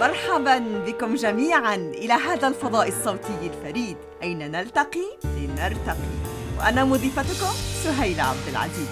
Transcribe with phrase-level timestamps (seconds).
[0.00, 3.96] مرحبا بكم جميعا إلى هذا الفضاء الصوتي الفريد.
[4.22, 6.10] أين نلتقي؟ لنرتقي.
[6.58, 7.52] وأنا مضيفتكم
[7.84, 8.88] سهيلة عبد العزيز.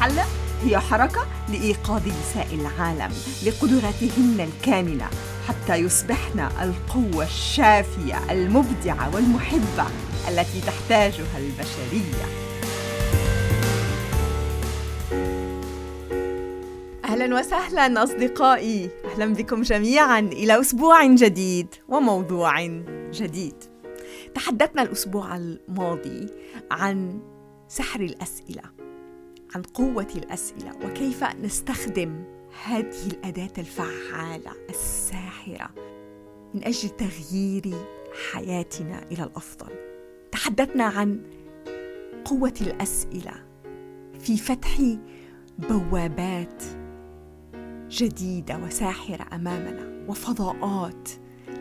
[0.00, 0.24] حلة
[0.64, 3.12] هي حركة لإيقاظ نساء العالم
[3.46, 5.06] لقدراتهن الكامنة
[5.48, 9.86] حتى يصبحن القوة الشافية المبدعة والمحبة
[10.28, 12.45] التي تحتاجها البشرية.
[17.16, 18.90] أهلا وسهلا أصدقائي.
[19.04, 22.66] أهلا بكم جميعا إلى أسبوع جديد وموضوع
[23.10, 23.54] جديد.
[24.34, 26.26] تحدثنا الأسبوع الماضي
[26.70, 27.20] عن
[27.68, 28.62] سحر الأسئلة
[29.54, 32.24] عن قوة الأسئلة وكيف نستخدم
[32.64, 35.70] هذه الأداة الفعالة الساحرة
[36.54, 37.74] من أجل تغيير
[38.32, 39.72] حياتنا إلى الأفضل.
[40.32, 41.20] تحدثنا عن
[42.24, 43.32] قوة الأسئلة
[44.20, 44.78] في فتح
[45.58, 46.62] بوابات
[47.90, 51.08] جديدة وساحرة أمامنا وفضاءات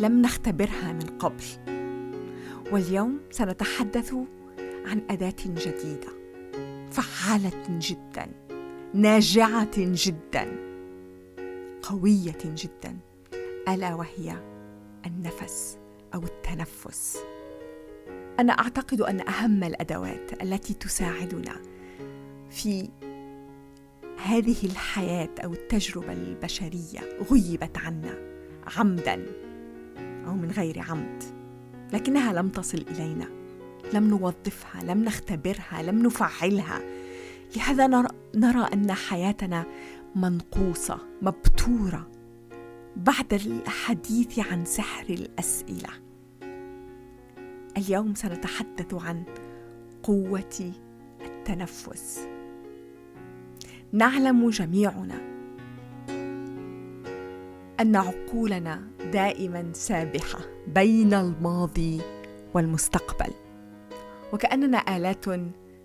[0.00, 1.44] لم نختبرها من قبل.
[2.72, 4.14] واليوم سنتحدث
[4.86, 6.08] عن أداة جديدة
[6.90, 8.28] فعالة جدا
[8.94, 10.56] ناجعة جدا
[11.82, 12.98] قوية جدا
[13.68, 14.42] ألا وهي
[15.06, 15.78] النفس
[16.14, 17.18] أو التنفس.
[18.40, 21.62] أنا أعتقد أن أهم الأدوات التي تساعدنا
[22.50, 22.88] في
[24.24, 27.00] هذه الحياة أو التجربة البشرية
[27.30, 28.18] غيبت عنا
[28.76, 29.26] عمدا
[30.26, 31.22] أو من غير عمد
[31.92, 33.28] لكنها لم تصل إلينا
[33.92, 36.80] لم نوظفها لم نختبرها لم نفعلها.
[37.56, 37.86] لهذا
[38.34, 39.66] نرى, أن حياتنا
[40.14, 42.10] منقوصة مبتورة
[42.96, 45.88] بعد الحديث عن سحر الأسئلة.
[47.76, 49.24] اليوم سنتحدث عن
[50.02, 50.72] قوة
[51.20, 52.28] التنفس.
[53.92, 55.36] نعلم جميعنا
[57.80, 60.38] أن عقولنا دائما سابحة
[60.74, 62.00] بين الماضي
[62.54, 63.32] والمستقبل
[64.32, 65.24] وكأننا آلات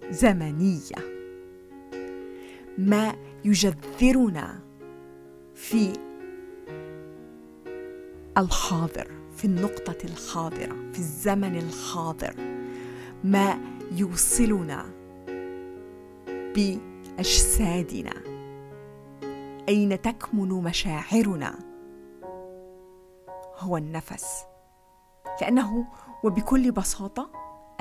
[0.10, 1.22] زمنية.
[2.78, 3.14] ما
[3.46, 4.60] يجذرنا
[5.56, 5.94] في
[8.38, 9.08] الحاضر
[9.38, 12.34] في النقطة الحاضرة في الزمن الحاضر
[13.24, 13.60] ما
[13.92, 14.86] يوصلنا
[16.28, 16.78] ب
[17.22, 18.14] أجسادنا؟
[19.70, 21.60] أين تكمن مشاعرنا؟
[23.58, 24.46] هو النفس
[25.42, 25.86] لأنه
[26.24, 27.30] وبكل بساطة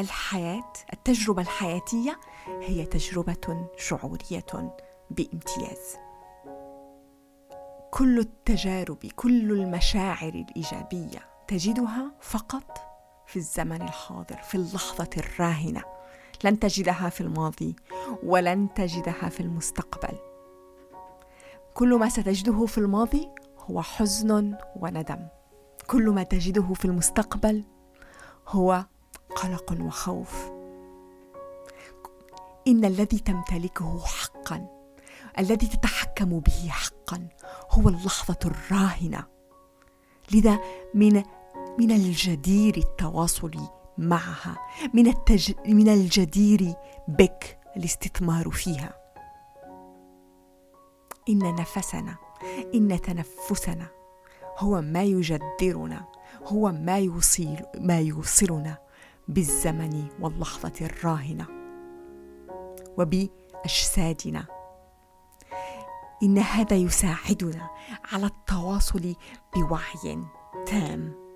[0.00, 4.76] الحياة التجربة الحياتية هي تجربة شعورية
[5.10, 5.96] بامتياز.
[7.90, 12.78] كل التجارب كل المشاعر الإيجابية تجدها فقط
[13.26, 15.99] في الزمن الحاضر في اللحظة الراهنة.
[16.44, 17.76] لن تجدها في الماضي
[18.22, 20.18] ولن تجدها في المستقبل.
[21.74, 23.28] كل ما ستجده في الماضي
[23.58, 25.26] هو حزن وندم.
[25.86, 27.64] كل ما تجده في المستقبل
[28.48, 28.84] هو
[29.36, 30.50] قلق وخوف.
[32.68, 34.66] إن الذي تمتلكه حقا
[35.38, 37.28] الذي تتحكم به حقا
[37.70, 39.26] هو اللحظة الراهنة.
[40.32, 40.58] لذا
[40.94, 41.22] من
[41.78, 43.50] من الجدير التواصل
[43.98, 44.56] معها
[44.94, 45.52] من, التج...
[45.66, 46.74] من الجدير
[47.08, 48.94] بك الاستثمار فيها.
[51.28, 52.16] إن نفسنا
[52.74, 53.86] إن تنفسنا
[54.58, 56.04] هو ما يجدرنا
[56.44, 58.78] هو ما يوصل ما يوصلنا
[59.28, 61.46] بالزمن واللحظة الراهنة.
[62.98, 64.46] وبأجسادنا.
[66.22, 67.70] إن هذا يساعدنا
[68.12, 69.14] على التواصل
[69.56, 70.24] بوعي
[70.66, 71.29] تام.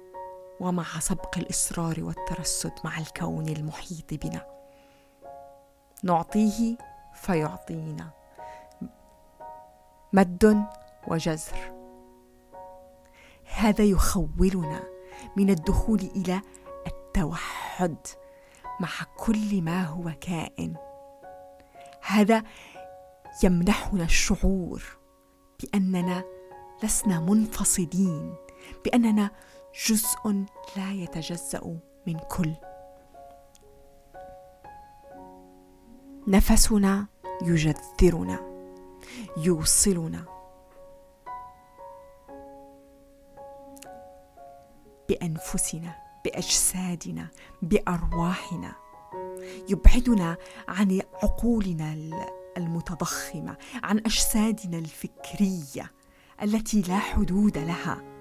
[0.61, 4.47] ومع سبق الإصرار والترصد مع الكون المحيط بنا.
[6.03, 6.77] نعطيه
[7.15, 8.11] فيعطينا.
[10.13, 10.65] مد
[11.07, 11.75] وجزر.
[13.45, 14.83] هذا يخولنا
[15.37, 16.41] من الدخول إلى
[16.87, 17.97] التوحد
[18.81, 20.77] مع كل ما هو كائن.
[22.07, 22.43] هذا
[23.43, 24.83] يمنحنا الشعور
[25.63, 26.25] بأننا
[26.83, 28.35] لسنا منفصلين
[28.85, 29.31] بأننا
[29.75, 30.45] جزء
[30.77, 32.55] لا يتجزأ من كل.
[36.29, 37.07] نفسنا
[37.43, 38.39] يجذرنا
[39.37, 40.25] يوصلنا.
[45.09, 47.29] بأنفسنا بأجسادنا
[47.63, 48.75] بأرواحنا.
[49.69, 50.37] يبعدنا
[50.69, 51.97] عن عقولنا
[52.57, 55.93] المتضخمة عن أجسادنا الفكرية
[56.43, 58.14] التي لا حدود لها.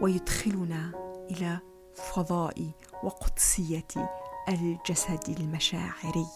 [0.00, 0.92] ويدخلنا
[1.30, 1.58] إلى
[1.94, 2.70] فضاء
[3.02, 3.86] وقدسية
[4.48, 6.26] الجسد المشاعري.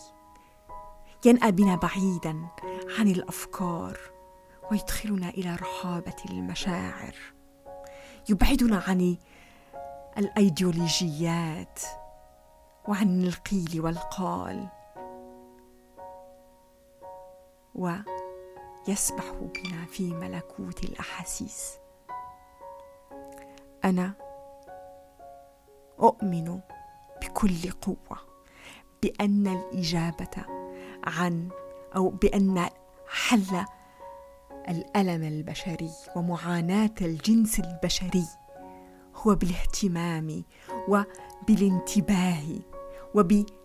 [1.25, 2.47] ينأى بنا بعيدا
[2.99, 3.99] عن الأفكار
[4.71, 7.15] ويدخلنا إلى رحابة المشاعر.
[8.29, 9.17] يبعدنا عن
[10.19, 11.81] الأيديولوجيات
[12.89, 14.69] وعن القيل والقال.
[17.75, 21.79] ويسبح بنا في ملكوت الأحاسيس.
[23.87, 24.13] أنا
[26.01, 26.61] أؤمن
[27.23, 28.19] بكل قوة
[29.03, 30.45] بأن الإجابة
[31.05, 31.49] عن
[31.97, 32.69] أو بأن
[33.09, 33.65] حل
[34.69, 38.27] الألم البشري ومعاناة الجنس البشري
[39.15, 40.45] هو بالاهتمام
[40.89, 42.59] وبالانتباه
[43.15, 43.57] وبالتحكم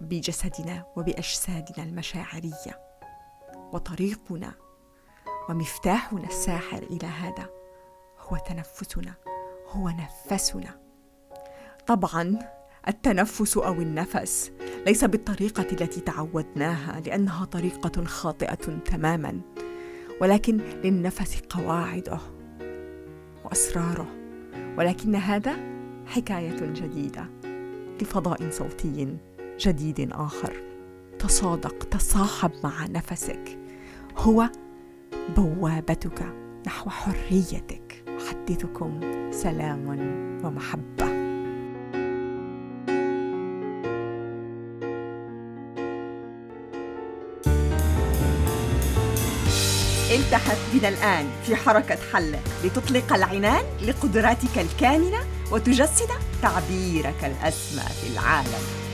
[0.00, 2.80] بجسدنا وبأجسادنا المشاعرية
[3.72, 4.65] وطريقنا
[5.48, 7.50] ومفتاحنا الساحر إلى هذا.
[8.18, 9.14] هو تنفسنا
[9.68, 10.80] هو نفسنا.
[11.86, 12.38] طبعا
[12.88, 14.52] التنفس أو النفس
[14.86, 19.40] ليس بالطريقة التي تعودناها لأنها طريقة خاطئة تماما
[20.20, 22.18] ولكن للنفس قواعده
[23.44, 24.06] وأسراره.
[24.78, 25.56] ولكن هذا
[26.06, 27.26] حكاية جديدة
[28.00, 29.16] لفضاء صوتي
[29.58, 30.62] جديد آخر.
[31.18, 33.58] تصادق تصاحب مع نفسك.
[34.16, 34.50] هو
[35.28, 36.26] بوابتك
[36.66, 38.04] نحو حريتك.
[38.08, 39.00] أحدثكم
[39.32, 39.88] سلام
[40.44, 41.06] ومحبة.
[50.14, 55.18] التحف بنا الآن في حركة حل لتطلق العنان لقدراتك الكامنة
[55.52, 56.08] وتجسد
[56.42, 58.85] تعبيرك الأسمى في العالم.